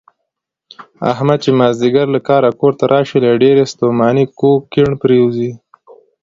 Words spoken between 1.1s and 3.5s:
احمد چې مازدیګر له کاره کورته راشي، له